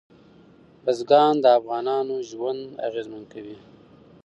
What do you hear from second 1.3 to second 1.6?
د